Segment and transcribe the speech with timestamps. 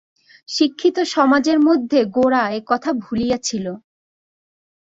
[0.49, 3.65] শিক্ষিতসমাজের মধ্যে গোরা এ কথা ভুলিয়াছিল।